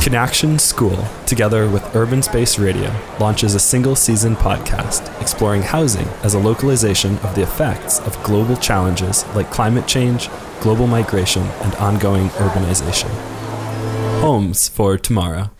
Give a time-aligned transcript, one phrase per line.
[0.00, 6.32] CANactions School, together with Urban Space Radio, launches a single season podcast exploring housing as
[6.32, 12.28] a localization of the effects of global challenges like climate change, global migration, and ongoing
[12.30, 13.10] urbanization.
[14.20, 15.50] Homes for Tomorrow.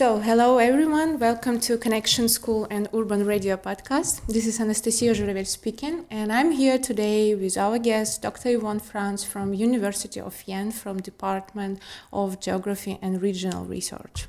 [0.00, 4.26] So, hello everyone, welcome to CANactions School and Urban Radio podcast.
[4.26, 8.48] This is Anastasia Zhurevel speaking, and I'm here today with our guest, Dr.
[8.48, 11.78] Yvonne Franz from University of Vienna from Department
[12.12, 14.26] of Geography and Regional Research.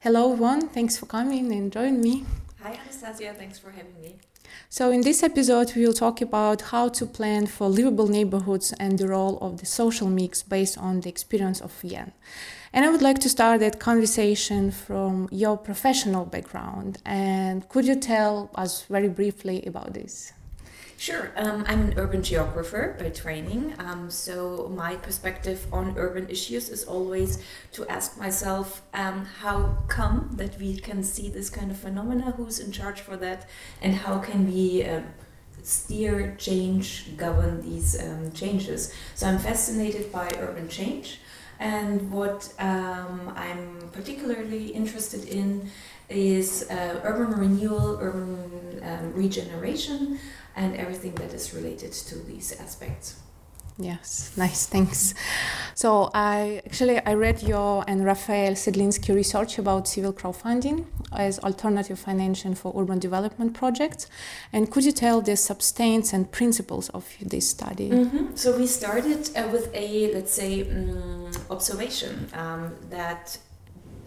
[0.00, 2.24] Hello Yvonne, thanks for coming and joining me.
[2.64, 4.16] Hi Anastasia, thanks for having me.
[4.68, 8.98] So, in this episode, we will talk about how to plan for livable neighborhoods and
[8.98, 12.12] the role of the social mix based on the experience of Vienna.
[12.72, 16.98] And I would like to start that conversation from your professional background.
[17.04, 20.32] And could you tell us very briefly about this?
[20.98, 21.30] Sure.
[21.36, 23.72] Um, I'm an urban geographer by training.
[23.78, 27.40] Um, so, my perspective on urban issues is always
[27.74, 32.58] to ask myself um, how come that we can see this kind of phenomena, who's
[32.58, 33.48] in charge for that,
[33.80, 35.02] and how can we uh,
[35.62, 38.92] steer, change, govern these um, changes.
[39.14, 41.20] So, I'm fascinated by urban change.
[41.60, 45.70] And what um, I'm particularly interested in
[46.08, 50.18] is uh, urban renewal, urban um, regeneration,
[50.56, 53.16] and everything that is related to these aspects.
[53.80, 55.14] Yes, nice, thanks.
[55.76, 61.96] So I actually I read your and Raphael Sedlitzky research about civil crowdfunding as alternative
[61.96, 64.08] financing for urban development projects.
[64.52, 67.90] And could you tell the substance and principles of this study?
[67.90, 68.34] Mm-hmm.
[68.34, 73.38] So we started uh, with a let's say um, observation um, that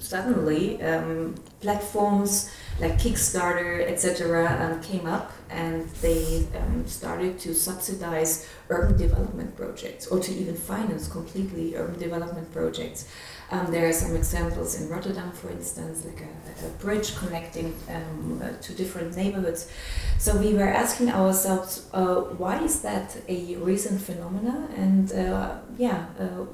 [0.02, 8.50] suddenly um, platforms like Kickstarter, etc., um, came up and they um, started to subsidize
[8.70, 13.08] urban development projects or to even finance completely urban development projects.
[13.52, 18.42] Um, there are some examples in Rotterdam, for instance, like a, a bridge connecting um,
[18.42, 19.70] uh, to different neighborhoods.
[20.18, 26.06] So we were asking ourselves, uh, why is that a recent phenomena, and uh, yeah,
[26.18, 26.46] uh,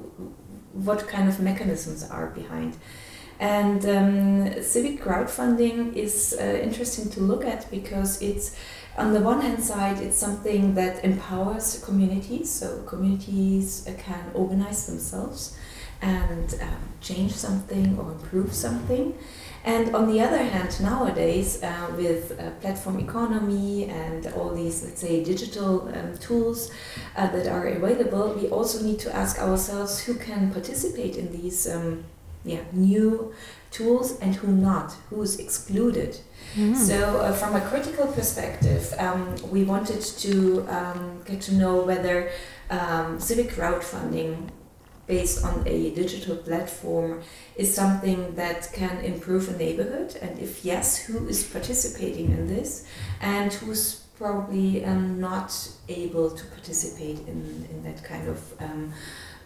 [0.72, 2.76] what kind of mechanisms are behind?
[3.40, 8.56] And um, civic crowdfunding is uh, interesting to look at because it's,
[8.96, 12.50] on the one hand side, it's something that empowers communities.
[12.50, 15.56] So communities uh, can organize themselves
[16.00, 19.16] and um, change something or improve something.
[19.64, 25.00] And on the other hand, nowadays, uh, with uh, platform economy and all these, let's
[25.00, 26.70] say, digital um, tools
[27.16, 31.68] uh, that are available, we also need to ask ourselves who can participate in these
[31.68, 32.04] um,
[32.44, 33.34] yeah, new
[33.70, 36.18] tools and who not, who is excluded.
[36.54, 36.74] Mm.
[36.74, 42.30] So, uh, from a critical perspective, um, we wanted to um, get to know whether
[42.70, 44.48] um, civic crowdfunding
[45.06, 47.22] based on a digital platform
[47.56, 52.86] is something that can improve a neighborhood, and if yes, who is participating in this,
[53.20, 55.50] and who's probably um, not
[55.88, 58.92] able to participate in, in that kind of um,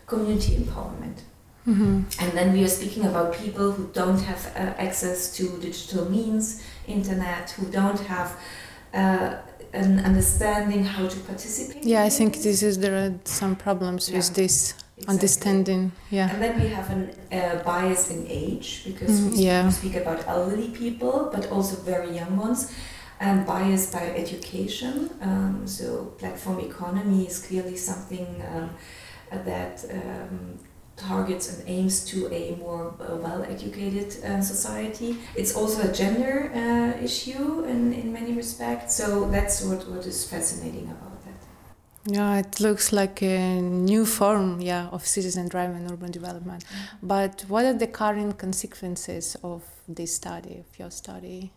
[0.06, 1.18] community empowerment.
[1.66, 2.02] Mm-hmm.
[2.20, 6.62] And then we are speaking about people who don't have uh, access to digital means,
[6.88, 8.36] internet, who don't have
[8.92, 9.36] uh,
[9.72, 11.84] an understanding how to participate.
[11.84, 14.16] Yeah, I think this is there are some problems yeah.
[14.16, 15.14] with this exactly.
[15.14, 15.92] understanding.
[16.10, 16.30] Yeah.
[16.32, 19.70] And then we have a uh, bias in age because mm, we yeah.
[19.70, 22.72] speak about elderly people, but also very young ones.
[23.20, 25.08] And bias by education.
[25.20, 28.70] Um, so platform economy is clearly something um,
[29.30, 30.58] that um,
[30.96, 35.16] targets and aims to a more uh, well-educated uh, society.
[35.34, 40.28] It's also a gender uh, issue in, in many respects, so that's what, what is
[40.28, 41.34] fascinating about that.
[42.04, 46.64] Yeah, it looks like a new form, yeah, of citizen-driven urban development.
[46.64, 47.06] Mm-hmm.
[47.06, 51.52] But what are the current consequences of this study, of your study?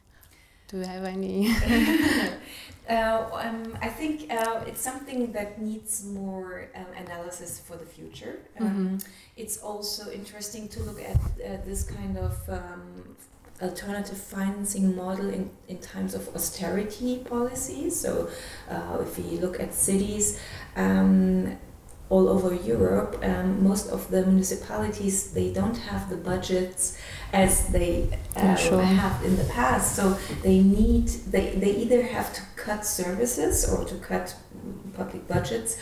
[0.68, 1.50] Do you have any?
[2.90, 8.40] uh, um, I think uh, it's something that needs more um, analysis for the future.
[8.60, 8.98] Um, mm-hmm.
[9.38, 13.16] It's also interesting to look at uh, this kind of um,
[13.62, 18.00] alternative financing model in, in times of austerity policies.
[18.00, 18.30] So,
[18.70, 20.40] uh, if we look at cities,
[20.76, 21.58] um,
[22.10, 26.98] all over Europe, um, most of the municipalities they don't have the budgets
[27.44, 27.92] as they
[28.36, 28.82] uh, sure.
[28.82, 29.96] have in the past.
[29.96, 34.36] So they need they, they either have to cut services or to cut
[34.94, 35.78] public budgets,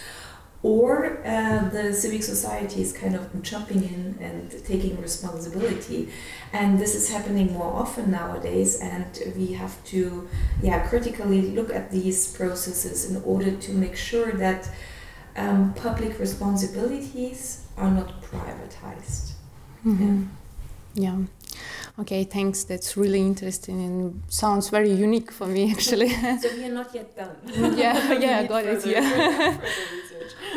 [0.64, 6.10] or uh, the civic society is kind of jumping in and taking responsibility.
[6.52, 9.08] And this is happening more often nowadays, and
[9.38, 10.28] we have to
[10.62, 14.70] yeah critically look at these processes in order to make sure that
[15.36, 19.34] um, public responsibilities are not privatized.
[19.86, 20.24] Mm-hmm.
[20.94, 21.04] Yeah.
[21.04, 21.26] yeah.
[22.00, 22.64] Okay, thanks.
[22.64, 26.10] That's really interesting and sounds very unique for me actually.
[26.42, 27.36] so we are not yet done.
[27.78, 28.84] yeah, yeah, got it.
[28.84, 29.60] Yeah.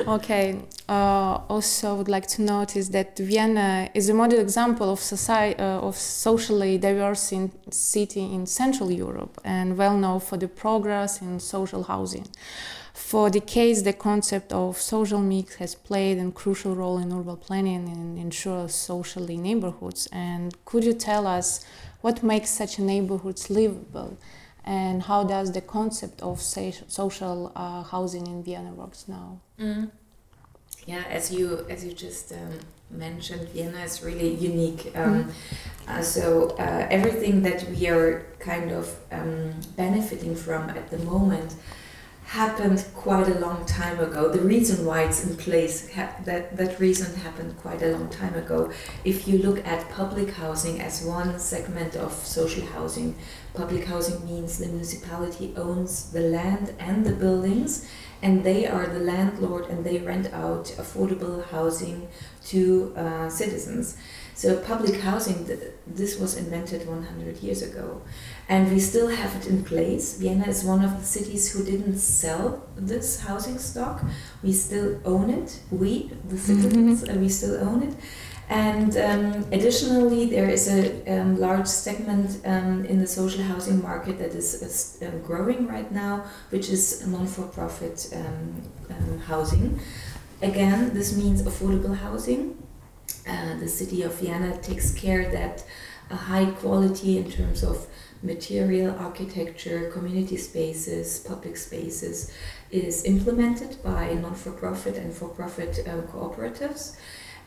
[0.09, 0.59] okay.
[0.89, 5.81] Uh, also, would like to notice that Vienna is a model example of society uh,
[5.81, 11.39] of socially diverse in city in Central Europe and well known for the progress in
[11.39, 12.27] social housing.
[12.97, 17.89] For decades, the concept of social mix has played a crucial role in urban planning
[17.91, 20.09] and ensure socially neighborhoods.
[20.11, 21.65] And could you tell us
[22.01, 24.17] what makes such neighborhoods livable?
[24.65, 29.41] And how does the concept of social uh, housing in Vienna works now?
[29.61, 29.91] Mm.
[30.87, 32.59] Yeah, as you as you just um,
[32.91, 34.91] mentioned, Vienna is really unique.
[34.97, 35.33] Um, mm.
[35.87, 41.55] uh, so uh, everything that we are kind of um, benefiting from at the moment
[42.27, 44.29] happened quite a long time ago.
[44.29, 45.89] The reason why it's in place,
[46.25, 48.73] that, that reason happened quite a long time ago.
[49.05, 53.15] If you look at public housing as one segment of social housing,
[53.55, 57.89] public housing means the municipality owns the land and the buildings,
[58.23, 62.09] and they are the landlord and they rent out affordable housing
[62.47, 63.97] to uh, citizens.
[64.37, 65.49] So public housing,
[65.87, 68.03] this was invented 100 years ago,
[68.51, 70.19] and we still have it in place.
[70.19, 74.05] Vienna is one of the cities who didn't sell this housing stock.
[74.43, 75.59] We still own it.
[75.71, 77.19] We, the citizens, mm-hmm.
[77.19, 77.95] we still own it.
[78.51, 80.83] And um, additionally, there is a
[81.19, 85.91] um, large segment um, in the social housing market that is, is uh, growing right
[85.91, 89.81] now, which is non-for-profit um, um, housing.
[90.43, 92.66] Again, this means affordable housing
[93.27, 95.65] uh, the city of Vienna takes care that
[96.11, 97.87] a high quality in terms of
[98.23, 102.33] material, architecture, community spaces, public spaces
[102.71, 106.97] is implemented by non-for-profit and for-profit uh, cooperatives.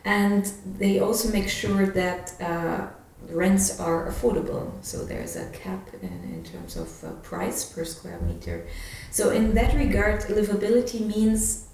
[0.06, 0.46] And
[0.78, 2.88] they also make sure that uh,
[3.30, 4.72] rents are affordable.
[4.82, 8.68] So there's a cap in, in terms of uh, price per square meter.
[9.12, 11.68] So in that regard, livability means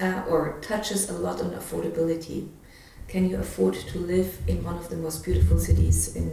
[0.00, 2.48] uh, or touches a lot on affordability
[3.08, 6.28] can you afford to live in one of the most beautiful cities in,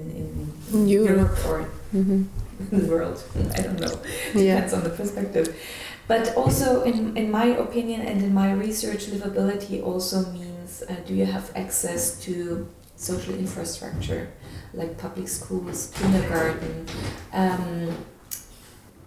[0.71, 1.18] in Europe.
[1.18, 2.24] Europe or mm-hmm.
[2.71, 3.24] in the world?
[3.56, 4.00] I don't know.
[4.33, 4.56] Yeah.
[4.56, 5.60] Depends on the perspective.
[6.07, 11.13] But also, in, in my opinion and in my research, livability also means uh, do
[11.13, 14.31] you have access to social infrastructure
[14.74, 16.86] like public schools, kindergarten,
[17.33, 17.95] um,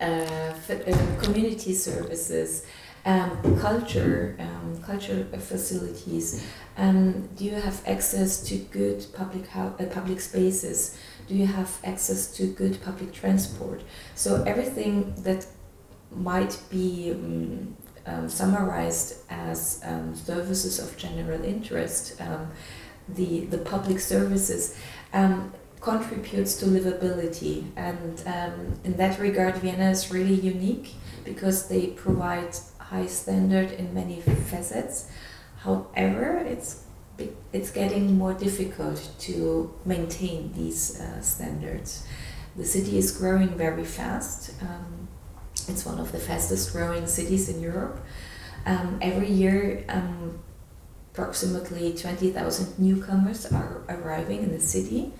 [0.00, 2.66] uh, uh, community services,
[3.04, 6.46] um, culture, um, culture facilities.
[6.76, 10.96] Um, do you have access to good public uh, public spaces?
[11.26, 13.82] Do you have access to good public transport?
[14.14, 15.46] So everything that
[16.14, 17.76] might be um,
[18.06, 22.20] um, summarized as um, services of general interest,
[23.08, 24.78] the the public services
[25.82, 27.64] contributes to livability.
[27.76, 30.94] And um, in that regard, Vienna is really unique
[31.24, 32.56] because they provide
[32.92, 35.10] high standard in many facets.
[35.64, 36.84] However, it's
[37.52, 42.06] it's getting more difficult to maintain these uh, standards.
[42.56, 44.52] The city is growing very fast.
[44.60, 45.08] Um,
[45.68, 47.96] it's one of the fastest growing cities in Europe.
[48.66, 50.40] Um, every year, um,
[51.12, 55.12] approximately 20,000 newcomers are arriving in the city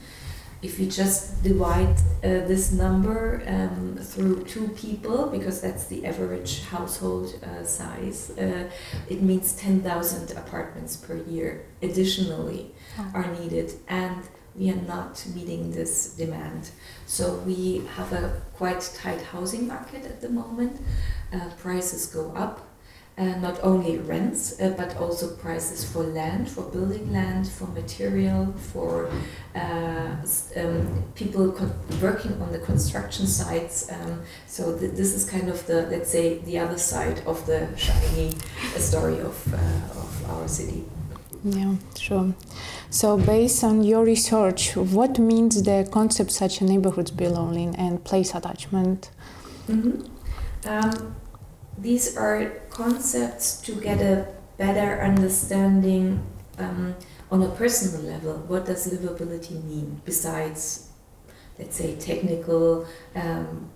[0.63, 6.63] if you just divide uh, this number um, through two people, because that's the average
[6.67, 8.71] household uh, size, uh,
[9.09, 12.73] it means 10,000 apartments per year additionally
[13.13, 13.73] are needed.
[13.89, 14.23] And
[14.55, 16.71] we are not meeting this demand.
[17.07, 20.81] So we have a quite tight housing market at the moment.
[21.33, 22.69] Uh, prices go up
[23.19, 28.53] uh, not only rents, uh, but also prices for land, for building land, for material,
[28.73, 29.11] for
[29.55, 30.17] uh,
[30.57, 31.55] um, people
[32.01, 33.91] working on the construction sites.
[33.93, 37.61] Um, so th this is kind of the, let's say, the other side of the
[37.77, 38.31] shiny
[38.79, 40.85] story of, uh, of our city.
[41.45, 42.35] Yeah, sure.
[42.91, 48.31] So, based on your research, what means the concept such a neighborhoods belonging and place
[48.39, 49.11] attachment?
[49.69, 49.95] Mm -hmm.
[50.71, 51.15] um,
[51.79, 56.25] these are concepts to get a better understanding
[56.59, 56.95] um,
[57.31, 58.35] on a personal level.
[58.47, 60.89] What does livability mean besides,
[61.59, 63.71] let's say, technical um,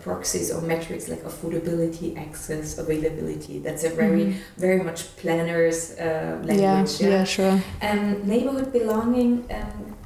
[0.00, 3.58] proxies or metrics like affordability, access, availability?
[3.58, 4.34] That's a very, mm.
[4.56, 7.00] very much planner's uh, language.
[7.00, 7.62] Yeah, yeah, yeah, sure.
[7.80, 9.96] And neighborhood belonging um,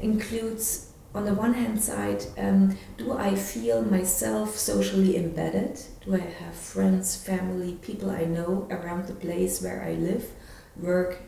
[0.00, 5.80] includes on the one hand side, um, do I feel myself socially embedded?
[6.04, 10.30] Do I have friends, family, people I know around the place where I live,
[10.76, 11.22] work,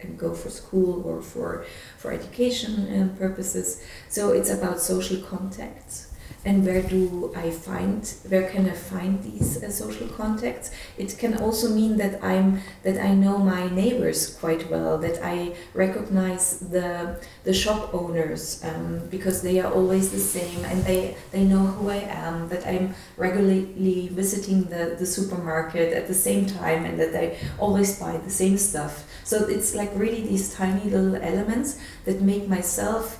[0.00, 1.64] and go for school or for
[1.98, 3.82] for education um, purposes?
[4.08, 6.05] So it's about social contacts
[6.46, 10.70] and where do I find where can I find these uh, social contacts?
[10.96, 15.54] It can also mean that I'm that I know my neighbors quite well, that I
[15.74, 21.44] recognize the the shop owners um, because they are always the same and they they
[21.44, 22.48] know who I am.
[22.48, 27.98] That I'm regularly visiting the the supermarket at the same time and that I always
[27.98, 29.04] buy the same stuff.
[29.24, 33.18] So it's like really these tiny little elements that make myself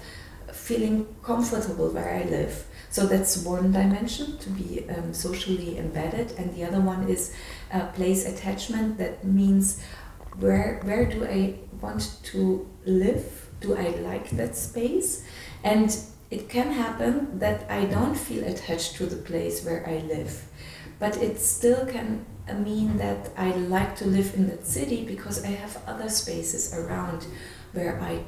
[0.53, 2.65] feeling comfortable where I live.
[2.97, 7.35] So that's one dimension to be um, socially embedded, and the other one is
[7.71, 8.97] uh, place attachment.
[8.97, 9.83] That means
[10.41, 13.51] where where do I want to live?
[13.61, 15.27] Do I like that space?
[15.63, 15.95] And
[16.31, 20.47] it can happen that I don't feel attached to the place where I live,
[20.99, 25.45] but it still can uh, mean that I like to live in that city because
[25.45, 27.27] I have other spaces around
[27.75, 28.25] where I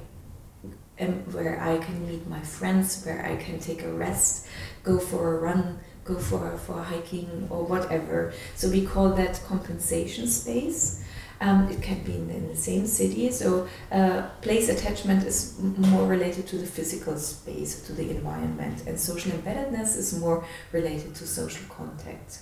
[1.07, 4.47] where I can meet my friends, where I can take a rest,
[4.83, 8.33] go for a run, go for for hiking or whatever.
[8.57, 11.05] So we call that compensation space.
[11.41, 13.31] Um, it can be in, in, the same city.
[13.31, 18.99] So uh, place attachment is more related to the physical space, to the environment, and
[18.99, 22.41] social embeddedness is more related to social contact.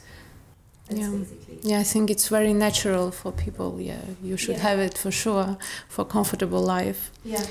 [0.88, 1.18] That's yeah.
[1.62, 3.80] yeah, I think it's very natural for people.
[3.80, 4.68] Yeah, you should yeah.
[4.68, 5.58] have it for sure
[5.88, 7.10] for comfortable life.
[7.22, 7.44] Yeah.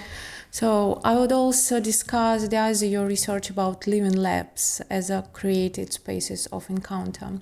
[0.55, 6.45] So I would also discuss the your research about living labs as a created spaces
[6.45, 7.41] of encounter.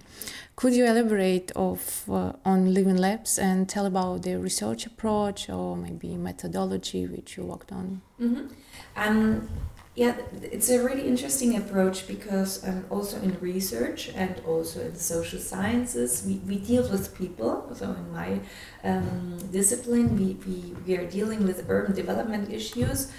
[0.55, 5.77] Could you elaborate of uh, on living labs and tell about the research approach or
[5.77, 8.01] maybe methodology which you worked on?
[8.19, 8.47] Mm-hmm.
[8.95, 9.47] Um,
[9.95, 15.39] yeah, it's a really interesting approach because um, also in research and also in social
[15.39, 17.69] sciences, we, we deal with people.
[17.75, 18.39] So in my
[18.83, 23.11] um, discipline, we, we, we are dealing with urban development issues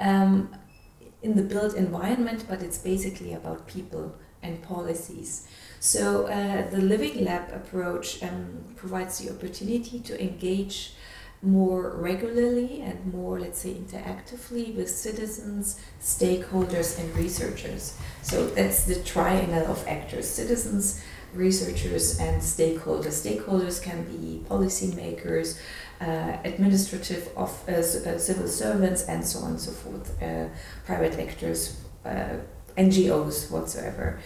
[0.00, 0.54] um,
[1.22, 5.46] in the built environment, but it's basically about people and policies.
[5.80, 10.94] So uh, the Living Lab approach um, provides the opportunity to engage
[11.42, 17.96] more regularly and more, let's say, interactively with citizens, stakeholders, and researchers.
[18.22, 21.02] So that's the triangle of actors citizens,
[21.34, 23.14] researchers, and stakeholders.
[23.24, 25.58] Stakeholders can be policymakers,
[26.00, 30.48] uh, administrative of uh, uh, civil servants, and so on and so forth, uh,
[30.84, 31.80] private actors.
[32.04, 32.36] Uh,
[32.76, 34.20] NGOs whatsoever.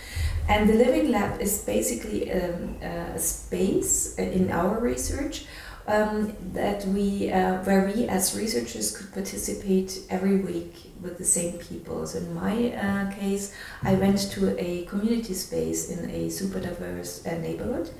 [0.48, 5.46] And the Living Lab is basically um, a space in our research
[5.86, 11.58] um, that we uh, where we as researchers could participate every week with the same
[11.58, 12.06] people.
[12.06, 17.26] So in my uh, case, I went to a community space in a super diverse
[17.26, 17.90] uh, neighborhood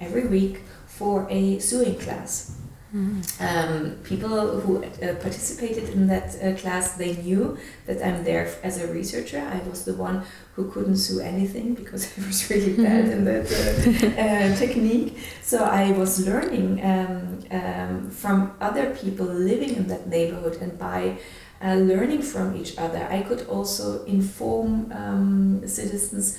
[0.00, 2.56] every week for a sewing class.
[2.94, 3.20] Mm.
[3.40, 8.82] Um, people who uh, participated in that uh, class, they knew that I'm there as
[8.82, 9.40] a researcher.
[9.40, 10.22] I was the one
[10.54, 15.18] who couldn't sew anything because I was really bad in that uh, uh, technique.
[15.42, 21.18] So I was learning um, um, from other people living in that neighborhood, and by
[21.62, 26.38] uh, learning from each other, I could also inform um, citizens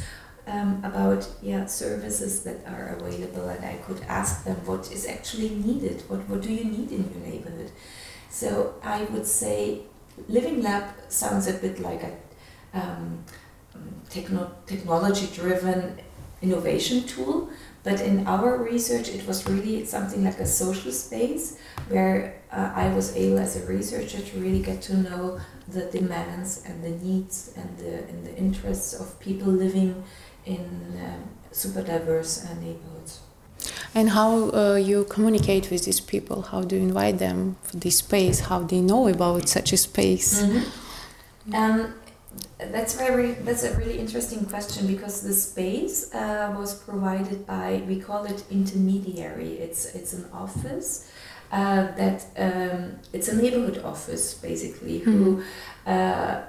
[0.50, 5.50] um, about yeah services that are available and I could ask them what is actually
[5.50, 7.72] needed what what do you need in your neighborhood?
[8.29, 9.82] So I would say
[10.27, 12.12] Living Lab sounds a bit like a
[12.74, 13.24] um,
[14.10, 16.00] techno- technology driven
[16.41, 17.50] innovation tool
[17.84, 21.58] but in our research it was really something like a social space
[21.89, 26.63] where uh, I was able as a researcher to really get to know the demands
[26.65, 30.03] and the needs and the, and the interests of people living
[30.50, 30.63] in
[31.06, 33.22] um, super diverse uh, neighborhoods.
[33.94, 36.44] And how uh, you communicate with these people?
[36.44, 38.41] How do you invite them for this space?
[38.41, 40.41] How do they know about such a space?
[40.41, 41.56] Mm-hmm.
[41.56, 41.94] Um,
[42.60, 48.00] that's very that's a really interesting question because the space uh, was provided by we
[48.00, 49.53] call it intermediary.
[49.53, 51.10] It's it's an office
[51.51, 55.24] uh, that um, it's a neighborhood office basically mm-hmm.
[55.24, 55.44] who
[55.88, 56.41] uh,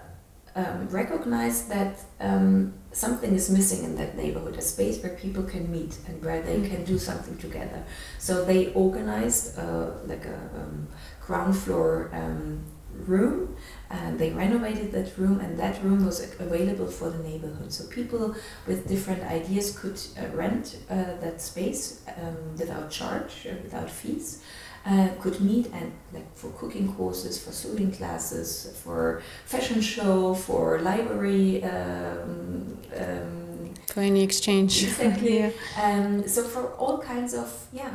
[0.57, 5.71] um, recognize that um, something is missing in that neighborhood a space where people can
[5.71, 7.83] meet and where they can do something together.
[8.19, 10.89] So they organized uh, like a um,
[11.25, 12.65] ground floor um,
[13.07, 13.57] room
[13.91, 17.73] and they renovated that room and that room was available for the neighborhood.
[17.73, 18.35] So people
[18.67, 24.43] with different ideas could uh, rent uh, that space um, without charge uh, without fees
[24.87, 30.81] uh, could meet and like for cooking courses, for sewing classes, for fashion show, for
[30.81, 31.63] library.
[31.65, 34.83] Um, um, for any exchange.
[34.85, 35.39] Exactly.
[35.39, 35.51] yeah.
[35.83, 37.91] um, so for all kinds of yeah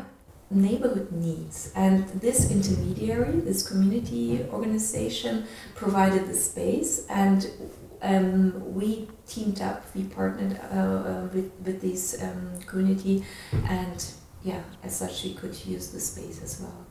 [0.52, 7.50] neighborhood needs, and this intermediary, this community organization, provided the space, and
[8.02, 13.26] um, we teamed up, we partnered uh, uh, with with this um, community,
[13.68, 14.06] and
[14.46, 16.86] yeah, as such, we could use the space as well.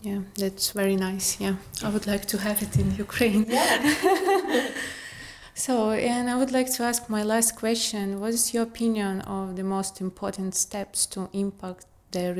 [0.00, 1.38] Yeah, that's very nice.
[1.38, 3.44] Yeah, I would like to have it in Ukraine.
[3.48, 4.70] Yeah.
[5.54, 8.18] so, and I would like to ask my last question.
[8.20, 12.32] What is your opinion of the most important steps to impact the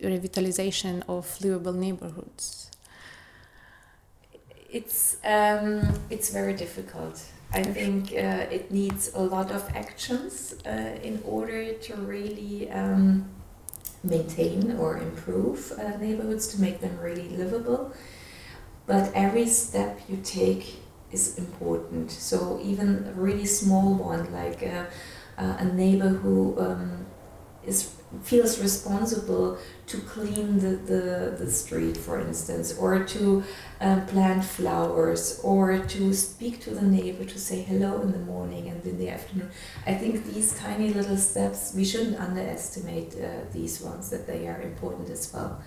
[0.00, 2.70] revitalization of livable neighborhoods?
[4.70, 7.20] It's um, it's very difficult.
[7.52, 13.28] I think uh, it needs a lot of actions uh, in order to really um,
[14.04, 17.92] maintain or improve uh, neighborhoods to make them really livable.
[18.86, 20.80] But every step you take
[21.10, 22.10] is important.
[22.10, 24.88] So even a really small one, like a,
[25.38, 27.06] uh, uh, a neighbor who um,
[27.64, 33.42] is feels responsible to clean the, the, the street, for instance, or to
[33.80, 38.68] um, plant flowers, or to speak to the neighbor to say hello in the morning
[38.68, 39.50] and in the afternoon.
[39.86, 44.60] I think these tiny little steps, we shouldn't underestimate uh, these ones, that they are
[44.62, 45.62] important as well.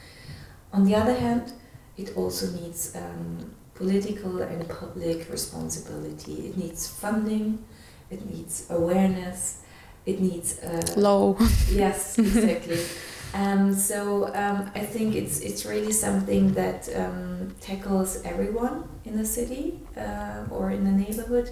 [0.74, 1.54] On the other hand,
[1.98, 6.48] it also needs um, political and public responsibility.
[6.48, 7.64] It needs funding,
[8.10, 9.62] it needs awareness
[10.08, 11.38] it needs a low.
[11.72, 12.80] Yes, exactly.
[13.34, 19.26] um, so um, I think it's it's really something that um, tackles everyone in the
[19.26, 21.52] city uh, or in the neighborhood,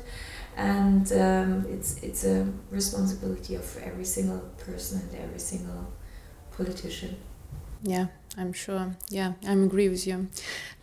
[0.56, 5.84] and um, it's it's a responsibility of every single person and every single
[6.58, 7.16] politician.
[7.84, 8.96] Yeah, I'm sure.
[9.10, 10.28] Yeah, I agree with you.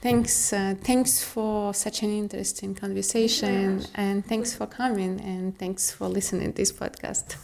[0.00, 6.09] Thanks, uh, thanks for such an interesting conversation, and thanks for coming, and thanks for
[6.09, 7.37] listening to this podcast.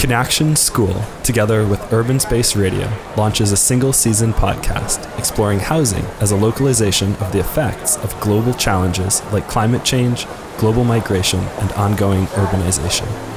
[0.00, 6.32] CANactions School, together with Urban Space Radio, launches a single season podcast exploring housing as
[6.32, 10.26] a localization of the effects of global challenges like climate change,
[10.58, 13.31] global migration, and ongoing urbanization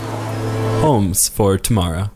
[0.82, 2.12] homes for tomorrow.